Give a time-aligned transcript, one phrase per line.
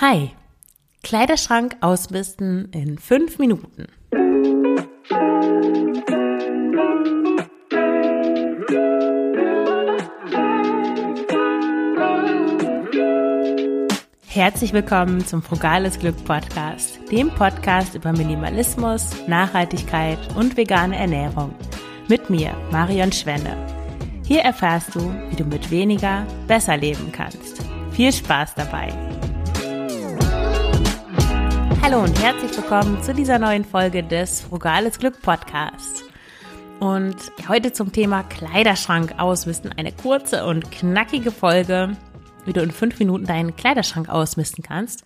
[0.00, 0.30] Hi,
[1.02, 3.86] Kleiderschrank ausmisten in fünf Minuten.
[14.28, 21.52] Herzlich willkommen zum Frugales Glück Podcast, dem Podcast über Minimalismus, Nachhaltigkeit und vegane Ernährung.
[22.06, 23.56] Mit mir, Marion Schwenne.
[24.24, 27.64] Hier erfährst du, wie du mit weniger besser leben kannst.
[27.90, 29.17] Viel Spaß dabei!
[31.90, 36.04] Hallo und herzlich willkommen zu dieser neuen Folge des Frugales Glück Podcasts.
[36.80, 37.16] Und
[37.48, 39.72] heute zum Thema Kleiderschrank ausmisten.
[39.72, 41.96] Eine kurze und knackige Folge,
[42.44, 45.02] wie du in fünf Minuten deinen Kleiderschrank ausmisten kannst.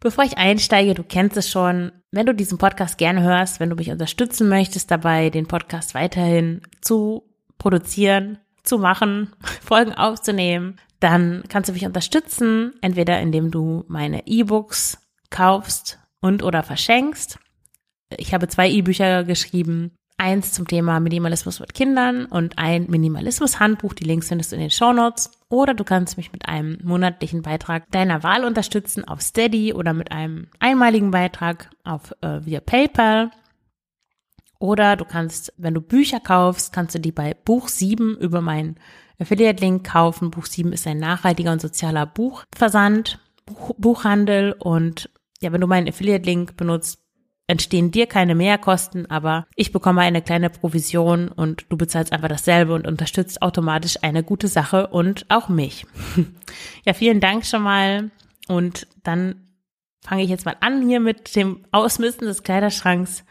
[0.00, 3.76] Bevor ich einsteige, du kennst es schon, wenn du diesen Podcast gerne hörst, wenn du
[3.76, 7.22] mich unterstützen möchtest dabei, den Podcast weiterhin zu
[7.56, 9.30] produzieren, zu machen,
[9.64, 14.98] Folgen aufzunehmen, dann kannst du mich unterstützen, entweder indem du meine E-Books
[15.30, 17.38] kaufst und oder verschenkst.
[18.16, 19.92] Ich habe zwei E-Bücher geschrieben.
[20.18, 23.94] Eins zum Thema Minimalismus mit Kindern und ein Minimalismus-Handbuch.
[23.94, 25.30] Die Links findest du in den Show Notes.
[25.48, 30.12] Oder du kannst mich mit einem monatlichen Beitrag deiner Wahl unterstützen auf Steady oder mit
[30.12, 33.30] einem einmaligen Beitrag auf äh, via PayPal.
[34.58, 38.76] Oder du kannst, wenn du Bücher kaufst, kannst du die bei Buch 7 über meinen
[39.18, 40.30] Affiliate-Link kaufen.
[40.30, 45.08] Buch 7 ist ein nachhaltiger und sozialer Buchversand, Buch, Buchhandel und
[45.42, 46.98] ja, wenn du meinen Affiliate-Link benutzt,
[47.46, 52.74] entstehen dir keine Mehrkosten, aber ich bekomme eine kleine Provision und du bezahlst einfach dasselbe
[52.74, 55.84] und unterstützt automatisch eine gute Sache und auch mich.
[56.86, 58.12] ja, vielen Dank schon mal
[58.46, 59.48] und dann
[60.00, 63.24] fange ich jetzt mal an hier mit dem Ausmisten des Kleiderschranks.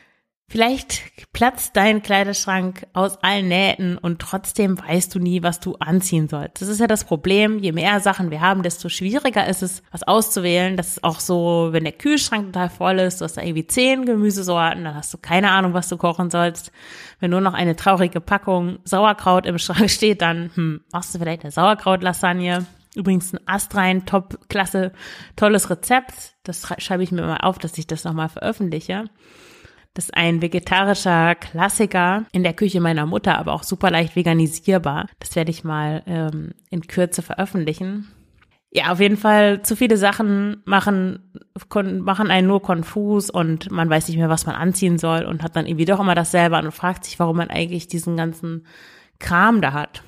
[0.52, 6.28] Vielleicht platzt dein Kleiderschrank aus allen Nähten und trotzdem weißt du nie, was du anziehen
[6.28, 6.60] sollst.
[6.60, 7.60] Das ist ja das Problem.
[7.60, 10.76] Je mehr Sachen wir haben, desto schwieriger ist es, was auszuwählen.
[10.76, 14.06] Das ist auch so, wenn der Kühlschrank total voll ist, du hast da irgendwie zehn
[14.06, 16.72] Gemüsesorten, dann hast du keine Ahnung, was du kochen sollst.
[17.20, 21.44] Wenn nur noch eine traurige Packung Sauerkraut im Schrank steht, dann hm, machst du vielleicht
[21.44, 22.66] eine Sauerkraut-Lasagne.
[22.96, 24.94] Übrigens ein astrein, top, klasse,
[25.36, 26.34] tolles Rezept.
[26.42, 29.06] Das schreibe ich mir mal auf, dass ich das nochmal veröffentliche.
[30.00, 35.08] Ist ein vegetarischer Klassiker in der Küche meiner Mutter, aber auch super leicht veganisierbar.
[35.20, 38.08] Das werde ich mal ähm, in Kürze veröffentlichen.
[38.72, 41.34] Ja, auf jeden Fall zu viele Sachen machen,
[41.74, 45.58] machen einen nur konfus und man weiß nicht mehr, was man anziehen soll und hat
[45.58, 48.66] dann irgendwie doch immer dasselbe an und fragt sich, warum man eigentlich diesen ganzen
[49.20, 50.02] Kram da hat.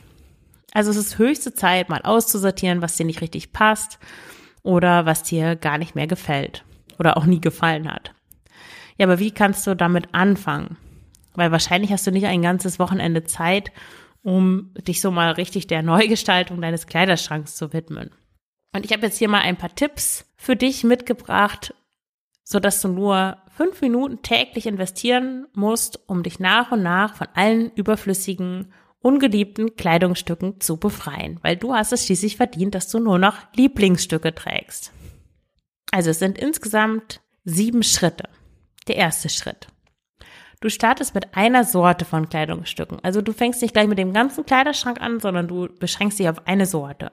[0.73, 3.99] Also es ist höchste Zeit, mal auszusortieren, was dir nicht richtig passt
[4.63, 6.63] oder was dir gar nicht mehr gefällt
[6.97, 8.13] oder auch nie gefallen hat.
[9.01, 10.77] Ja, aber wie kannst du damit anfangen?
[11.33, 13.71] Weil wahrscheinlich hast du nicht ein ganzes Wochenende Zeit,
[14.21, 18.11] um dich so mal richtig der Neugestaltung deines Kleiderschranks zu widmen.
[18.75, 21.73] Und ich habe jetzt hier mal ein paar Tipps für dich mitgebracht,
[22.43, 27.27] so dass du nur fünf Minuten täglich investieren musst, um dich nach und nach von
[27.33, 33.17] allen überflüssigen, ungeliebten Kleidungsstücken zu befreien, weil du hast es schließlich verdient, dass du nur
[33.17, 34.91] noch Lieblingsstücke trägst.
[35.91, 38.25] Also es sind insgesamt sieben Schritte
[38.87, 39.67] der erste Schritt.
[40.61, 42.99] Du startest mit einer Sorte von Kleidungsstücken.
[43.01, 46.45] Also du fängst nicht gleich mit dem ganzen Kleiderschrank an, sondern du beschränkst dich auf
[46.47, 47.11] eine Sorte.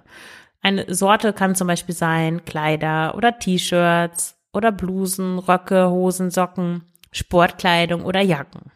[0.60, 8.04] Eine Sorte kann zum Beispiel sein Kleider oder T-Shirts oder Blusen, Röcke, Hosen, Socken, Sportkleidung
[8.04, 8.70] oder Jacken.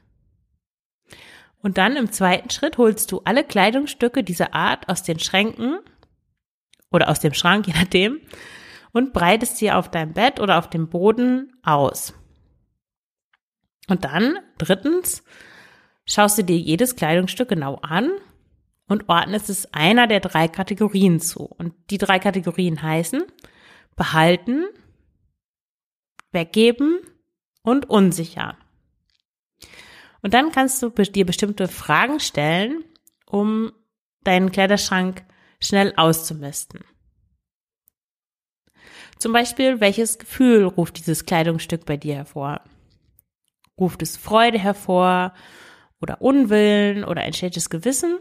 [1.62, 5.78] Und dann im zweiten Schritt holst du alle Kleidungsstücke dieser Art aus den Schränken
[6.90, 8.20] oder aus dem Schrank, je nachdem,
[8.92, 12.14] und breitest sie auf deinem Bett oder auf dem Boden aus.
[13.88, 15.22] Und dann, drittens,
[16.06, 18.10] schaust du dir jedes Kleidungsstück genau an
[18.88, 21.44] und ordnest es einer der drei Kategorien zu.
[21.44, 23.22] Und die drei Kategorien heißen
[23.96, 24.64] behalten,
[26.30, 27.00] weggeben
[27.62, 28.56] und unsicher.
[30.22, 32.84] Und dann kannst du dir bestimmte Fragen stellen,
[33.26, 33.72] um
[34.24, 35.24] deinen Kleiderschrank
[35.60, 36.84] schnell auszumisten.
[39.18, 42.60] Zum Beispiel, welches Gefühl ruft dieses Kleidungsstück bei dir hervor?
[43.82, 45.34] Ruft es Freude hervor
[46.00, 48.20] oder Unwillen oder ein schlechtes Gewissen?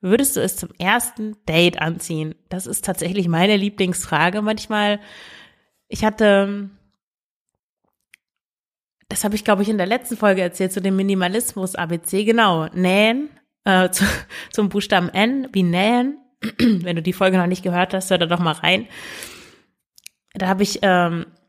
[0.00, 2.36] Würdest du es zum ersten Date anziehen?
[2.48, 4.40] Das ist tatsächlich meine Lieblingsfrage.
[4.40, 5.00] Manchmal,
[5.88, 6.70] ich hatte,
[9.08, 12.66] das habe ich glaube ich in der letzten Folge erzählt, zu dem Minimalismus ABC, genau,
[12.66, 13.30] nähen,
[13.64, 14.04] äh, zu,
[14.52, 16.18] zum Buchstaben N, wie nähen.
[16.58, 18.86] Wenn du die Folge noch nicht gehört hast, hör da doch mal rein.
[20.34, 21.41] Da habe ich ähm, äh,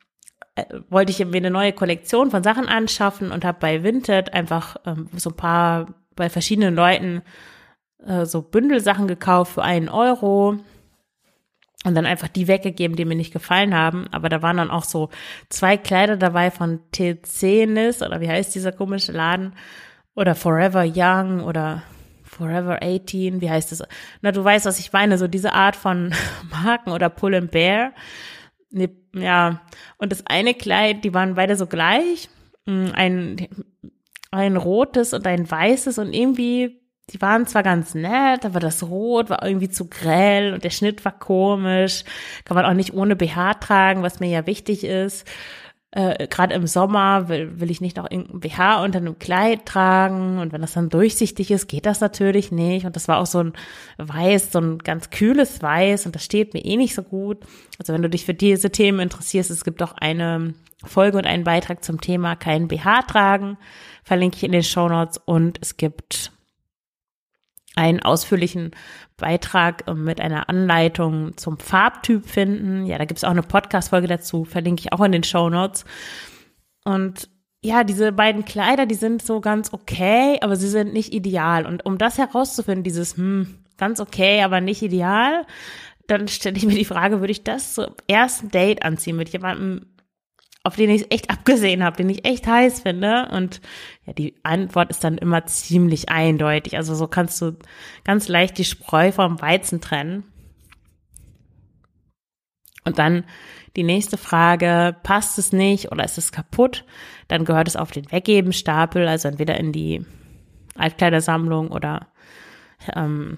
[0.90, 5.10] wollte ich mir eine neue Kollektion von Sachen anschaffen und habe bei Vinted einfach ähm,
[5.16, 7.24] so ein paar bei verschiedenen Leuten
[8.06, 10.58] äh, so Bündelsachen gekauft für einen Euro.
[11.86, 14.08] und dann einfach die weggegeben, die mir nicht gefallen haben.
[14.12, 15.10] Aber da waren dann auch so
[15.50, 19.54] zwei Kleider dabei von Tezenis oder wie heißt dieser komische Laden?
[20.16, 21.82] Oder Forever Young oder
[22.24, 23.84] Forever 18, wie heißt das?
[24.22, 26.14] Na, du weißt, was ich meine, so diese Art von
[26.52, 27.94] Marken oder Pull and Bear.
[29.16, 29.62] Ja,
[29.98, 32.30] und das eine Kleid, die waren beide so gleich.
[32.66, 33.48] Mm, ein,
[34.32, 39.30] ein rotes und ein weißes und irgendwie die waren zwar ganz nett, aber das Rot
[39.30, 42.06] war irgendwie zu grell und der Schnitt war komisch.
[42.46, 45.28] Kann man auch nicht ohne BH tragen, was mir ja wichtig ist.
[45.96, 50.40] Äh, Gerade im Sommer will, will ich nicht noch irgendein BH unter einem Kleid tragen
[50.40, 52.88] und wenn das dann durchsichtig ist, geht das natürlich nicht.
[52.88, 53.54] Und das war auch so ein
[53.98, 57.38] Weiß, so ein ganz kühles Weiß und das steht mir eh nicht so gut.
[57.78, 61.44] Also wenn du dich für diese Themen interessierst, es gibt auch eine Folge und einen
[61.44, 63.58] Beitrag zum Thema kein BH tragen,
[64.04, 66.32] verlinke ich in den Show Notes und es gibt
[67.76, 68.72] einen ausführlichen
[69.18, 72.86] Beitrag äh, mit einer Anleitung zum Farbtyp finden.
[72.86, 75.86] Ja, da gibt's auch eine Podcast-Folge dazu, verlinke ich auch in den Show Notes.
[76.84, 77.30] Und
[77.64, 81.66] ja, diese beiden Kleider, die sind so ganz okay, aber sie sind nicht ideal.
[81.66, 85.46] Und um das herauszufinden, dieses, hm, ganz okay, aber nicht ideal,
[86.08, 89.93] dann stelle ich mir die Frage, würde ich das zum ersten Date anziehen mit jemandem,
[90.64, 93.30] auf den ich echt abgesehen habe, den ich echt heiß finde.
[93.32, 93.62] Und
[94.06, 96.78] ja, die Antwort ist dann immer ziemlich eindeutig.
[96.78, 97.58] Also so kannst du
[98.06, 100.24] ganz leicht die Spreu vom Weizen trennen.
[102.86, 103.26] Und dann
[103.76, 106.86] die nächste Frage, passt es nicht oder ist es kaputt?
[107.28, 110.06] Dann gehört es auf den Weggebenstapel, also entweder in die
[110.76, 112.08] Altkleidersammlung oder
[112.96, 113.38] ähm,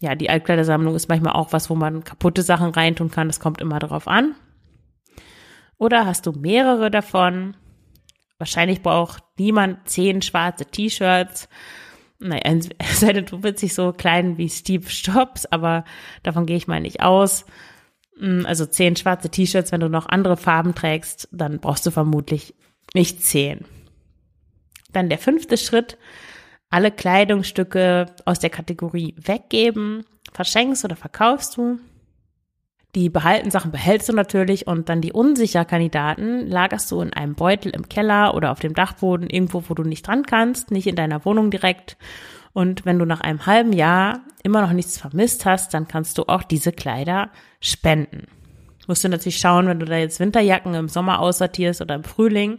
[0.00, 3.28] ja, die Altkleidersammlung ist manchmal auch was, wo man kaputte Sachen reintun kann.
[3.28, 4.34] Das kommt immer darauf an.
[5.78, 7.56] Oder hast du mehrere davon?
[8.38, 11.48] Wahrscheinlich braucht niemand zehn schwarze T-Shirts.
[12.18, 12.42] Naja,
[12.78, 15.84] es sei denn, du bist nicht so klein wie Steve Jobs, aber
[16.22, 17.46] davon gehe ich mal nicht aus.
[18.18, 22.54] Hm, also zehn schwarze T-Shirts, wenn du noch andere Farben trägst, dann brauchst du vermutlich
[22.94, 23.64] nicht zehn.
[24.92, 25.98] Dann der fünfte Schritt,
[26.70, 31.78] alle Kleidungsstücke aus der Kategorie weggeben, verschenkst oder verkaufst du.
[32.98, 37.36] Die behalten Sachen behältst du natürlich und dann die unsicher Kandidaten lagerst du in einem
[37.36, 40.96] Beutel im Keller oder auf dem Dachboden, irgendwo, wo du nicht dran kannst, nicht in
[40.96, 41.96] deiner Wohnung direkt.
[42.54, 46.24] Und wenn du nach einem halben Jahr immer noch nichts vermisst hast, dann kannst du
[46.24, 47.30] auch diese Kleider
[47.60, 48.26] spenden.
[48.88, 52.58] Musst du natürlich schauen, wenn du da jetzt Winterjacken im Sommer aussortierst oder im Frühling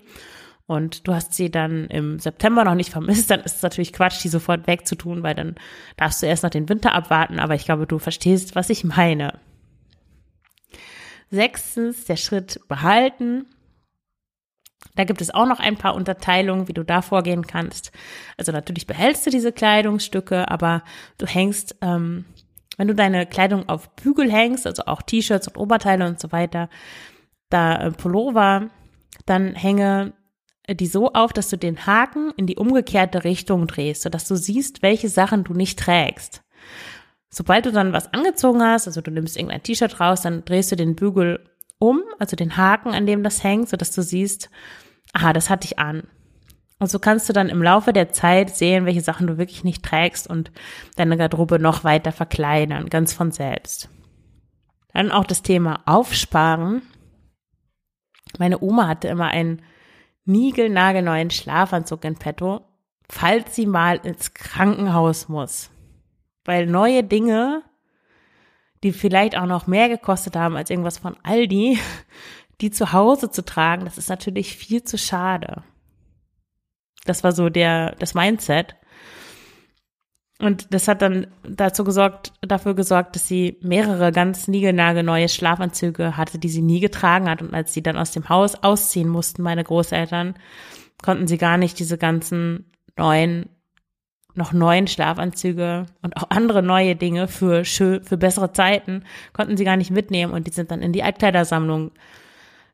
[0.68, 4.24] und du hast sie dann im September noch nicht vermisst, dann ist es natürlich Quatsch,
[4.24, 5.56] die sofort wegzutun, weil dann
[5.98, 7.40] darfst du erst noch den Winter abwarten.
[7.40, 9.34] Aber ich glaube, du verstehst, was ich meine.
[11.30, 13.46] Sechstens, der Schritt behalten.
[14.96, 17.92] Da gibt es auch noch ein paar Unterteilungen, wie du da vorgehen kannst.
[18.38, 20.84] Also natürlich behältst du diese Kleidungsstücke, aber
[21.18, 22.26] du hängst, ähm,
[22.78, 26.70] wenn du deine Kleidung auf Bügel hängst, also auch T-Shirts und Oberteile und so weiter,
[27.50, 28.70] da äh, Pullover,
[29.26, 30.14] dann hänge
[30.70, 34.82] die so auf, dass du den Haken in die umgekehrte Richtung drehst, sodass du siehst,
[34.82, 36.44] welche Sachen du nicht trägst.
[37.30, 40.76] Sobald du dann was angezogen hast, also du nimmst irgendein T-Shirt raus, dann drehst du
[40.76, 41.46] den Bügel
[41.78, 44.50] um, also den Haken, an dem das hängt, sodass du siehst,
[45.14, 46.04] aha, das hatte ich an.
[46.80, 49.84] Und so kannst du dann im Laufe der Zeit sehen, welche Sachen du wirklich nicht
[49.84, 50.52] trägst und
[50.96, 53.90] deine Garderobe noch weiter verkleinern, ganz von selbst.
[54.94, 56.82] Dann auch das Thema Aufsparen.
[58.40, 59.62] Meine Oma hatte immer einen
[60.26, 62.62] niegelnagelneuen Schlafanzug in petto,
[63.10, 65.70] falls sie mal ins Krankenhaus muss
[66.50, 67.62] weil neue Dinge,
[68.84, 71.78] die vielleicht auch noch mehr gekostet haben als irgendwas von Aldi,
[72.62, 75.62] die zu Hause zu tragen, das ist natürlich viel zu schade.
[77.06, 78.76] Das war so der, das Mindset.
[80.40, 86.40] Und das hat dann dazu gesorgt, dafür gesorgt, dass sie mehrere ganz niegelnagelneue Schlafanzüge hatte,
[86.40, 87.44] die sie nie getragen hat.
[87.44, 90.34] Und als sie dann aus dem Haus ausziehen mussten, meine Großeltern,
[91.04, 93.50] konnten sie gar nicht diese ganzen neuen
[94.36, 99.78] noch neuen Schlafanzüge und auch andere neue Dinge für, für bessere Zeiten konnten sie gar
[99.78, 101.92] nicht mitnehmen und die sind dann in die Altkleidersammlung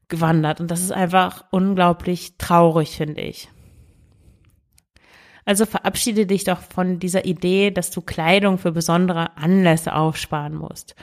[0.08, 0.62] gewandert.
[0.62, 3.50] Und das ist einfach unglaublich traurig, finde ich.
[5.46, 10.96] Also verabschiede dich doch von dieser Idee, dass du Kleidung für besondere Anlässe aufsparen musst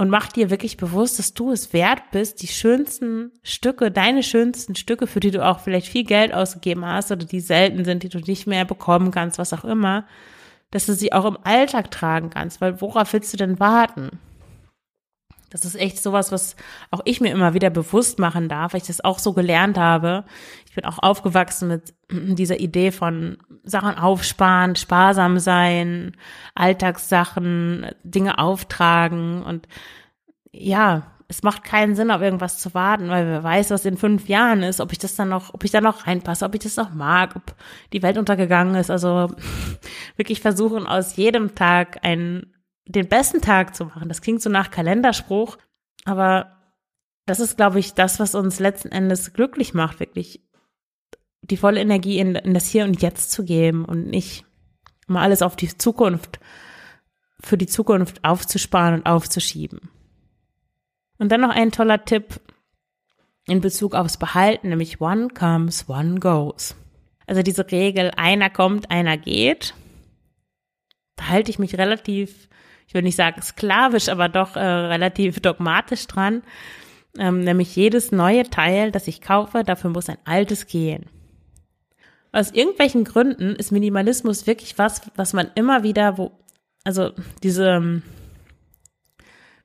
[0.00, 4.74] und mach dir wirklich bewusst, dass du es wert bist, die schönsten Stücke, deine schönsten
[4.74, 8.08] Stücke, für die du auch vielleicht viel Geld ausgegeben hast oder die selten sind, die
[8.08, 10.06] du nicht mehr bekommen kannst, was auch immer,
[10.70, 14.18] dass du sie auch im Alltag tragen kannst, weil worauf willst du denn warten?
[15.50, 16.56] Das ist echt sowas, was
[16.90, 20.24] auch ich mir immer wieder bewusst machen darf, weil ich das auch so gelernt habe.
[20.68, 26.16] Ich bin auch aufgewachsen mit dieser Idee von Sachen aufsparen, sparsam sein,
[26.54, 29.68] Alltagssachen, Dinge auftragen und
[30.52, 34.28] ja, es macht keinen Sinn, auf irgendwas zu warten, weil wer weiß, was in fünf
[34.28, 36.74] Jahren ist, ob ich das dann noch, ob ich da noch reinpasse, ob ich das
[36.74, 37.54] noch mag, ob
[37.92, 38.90] die Welt untergegangen ist.
[38.90, 39.30] Also
[40.16, 42.52] wirklich versuchen, aus jedem Tag einen,
[42.86, 44.08] den besten Tag zu machen.
[44.08, 45.58] Das klingt so nach Kalenderspruch,
[46.04, 46.56] aber
[47.26, 50.42] das ist, glaube ich, das, was uns letzten Endes glücklich macht, wirklich
[51.42, 54.44] die volle Energie in, in das Hier und Jetzt zu geben und nicht
[55.06, 56.40] mal alles auf die Zukunft,
[57.40, 59.90] für die Zukunft aufzusparen und aufzuschieben.
[61.18, 62.40] Und dann noch ein toller Tipp
[63.46, 66.76] in Bezug aufs Behalten, nämlich one comes, one goes.
[67.26, 69.74] Also diese Regel, einer kommt, einer geht.
[71.16, 72.48] Da halte ich mich relativ,
[72.90, 76.42] ich will nicht sagen sklavisch, aber doch äh, relativ dogmatisch dran.
[77.16, 81.06] Ähm, nämlich jedes neue Teil, das ich kaufe, dafür muss ein altes gehen.
[82.32, 86.32] Aus irgendwelchen Gründen ist Minimalismus wirklich was, was man immer wieder, wo,
[86.82, 87.12] also
[87.44, 88.02] diese ähm,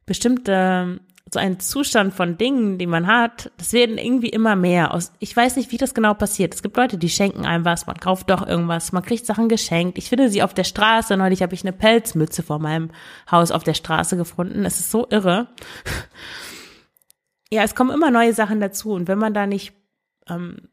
[0.05, 0.99] bestimmte
[1.33, 4.93] so ein Zustand von Dingen, die man hat, das werden irgendwie immer mehr.
[4.93, 6.53] Aus, ich weiß nicht, wie das genau passiert.
[6.53, 9.97] Es gibt Leute, die schenken einem was, man kauft doch irgendwas, man kriegt Sachen geschenkt.
[9.97, 11.17] Ich finde sie auf der Straße.
[11.17, 12.91] Neulich habe ich eine Pelzmütze vor meinem
[13.29, 14.65] Haus auf der Straße gefunden.
[14.65, 15.47] Es ist so irre.
[17.51, 18.91] Ja, es kommen immer neue Sachen dazu.
[18.91, 19.73] Und wenn man da nicht
[20.27, 20.69] ähm,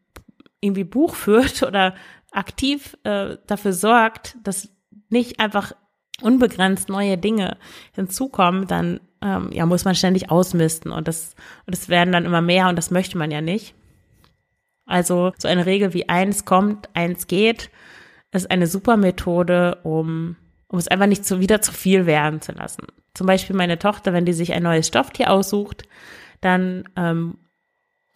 [0.61, 1.95] irgendwie Buch führt oder
[2.31, 4.69] aktiv äh, dafür sorgt, dass
[5.09, 5.73] nicht einfach
[6.23, 7.59] unbegrenzt neue Dinge
[7.93, 11.35] hinzukommen, dann ähm, ja, muss man ständig ausmisten und das,
[11.67, 13.75] und das werden dann immer mehr und das möchte man ja nicht.
[14.85, 17.71] Also so eine Regel wie eins kommt, eins geht,
[18.33, 20.37] ist eine super Methode, um,
[20.69, 22.87] um es einfach nicht zu, wieder zu viel werden zu lassen.
[23.15, 25.85] Zum Beispiel meine Tochter, wenn die sich ein neues Stofftier aussucht,
[26.41, 27.39] dann ähm,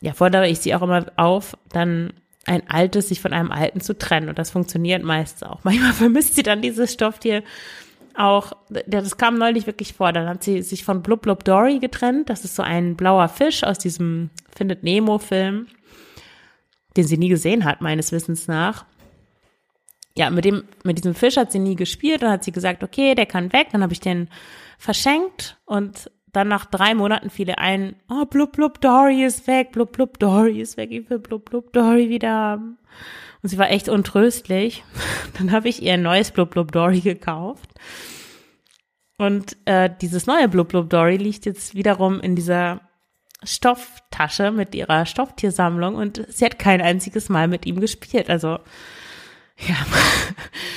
[0.03, 2.13] ja, fordere ich sie auch immer auf, dann
[2.47, 4.29] ein altes sich von einem alten zu trennen.
[4.29, 5.61] Und das funktioniert meist auch.
[5.65, 7.43] Manchmal vermisst sie dann dieses Stofftier
[8.19, 8.53] auch,
[8.87, 12.31] das kam neulich wirklich vor, dann hat sie sich von Blub Blub Dory getrennt.
[12.31, 15.67] Das ist so ein blauer Fisch aus diesem Findet Nemo Film,
[16.97, 18.85] den sie nie gesehen hat, meines Wissens nach.
[20.17, 22.23] Ja, mit dem, mit diesem Fisch hat sie nie gespielt.
[22.23, 23.69] Dann hat sie gesagt, okay, der kann weg.
[23.73, 24.29] Dann habe ich den
[24.79, 29.73] verschenkt und dann nach drei Monaten fiel ihr ein, oh, Blub Blub Dory ist weg,
[29.73, 32.79] Blub Blub Dory ist weg, ich will Blub Blub Dory wieder haben.
[33.47, 34.83] Und sie war echt untröstlich.
[35.39, 37.71] Dann habe ich ihr ein neues Blub Blub Dory gekauft.
[39.19, 42.81] Und äh, dieses neue Blub Blub Dory liegt jetzt wiederum in dieser
[43.45, 48.29] Stofftasche mit ihrer Stofftiersammlung und sie hat kein einziges Mal mit ihm gespielt.
[48.31, 48.59] Also
[49.59, 49.77] ja,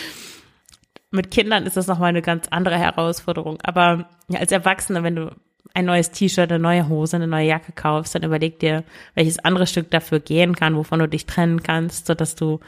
[1.10, 3.58] mit Kindern ist das nochmal eine ganz andere Herausforderung.
[3.64, 5.36] Aber ja, als Erwachsene, wenn du
[5.74, 8.84] ein neues T-Shirt, eine neue Hose, eine neue Jacke kaufst, dann überleg dir,
[9.16, 12.60] welches andere Stück dafür gehen kann, wovon du dich trennen kannst, so dass du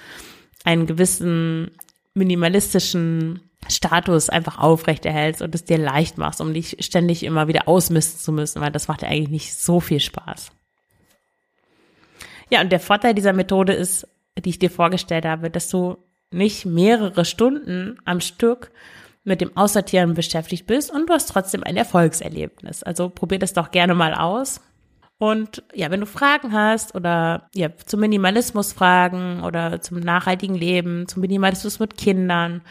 [0.63, 1.71] einen gewissen
[2.13, 8.19] minimalistischen Status einfach aufrechterhältst und es dir leicht machst, um dich ständig immer wieder ausmisten
[8.19, 10.51] zu müssen, weil das macht dir eigentlich nicht so viel Spaß.
[12.49, 14.07] Ja, und der Vorteil dieser Methode ist,
[14.37, 15.97] die ich dir vorgestellt habe, dass du
[16.31, 18.71] nicht mehrere Stunden am Stück
[19.23, 22.83] mit dem Aussortieren beschäftigt bist und du hast trotzdem ein Erfolgserlebnis.
[22.83, 24.61] Also probier das doch gerne mal aus.
[25.19, 31.07] Und ja, wenn du Fragen hast oder ja, zum Minimalismus Fragen oder zum nachhaltigen Leben,
[31.07, 32.61] zum Minimalismus mit Kindern,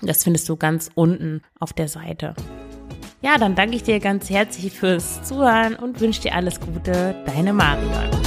[0.01, 2.36] Das findest du ganz unten auf der Seite.
[3.24, 7.15] Ja, dann danke ich dir ganz herzlich fürs Zuhören und wünsche dir alles Gute.
[7.25, 8.23] Deine Marion.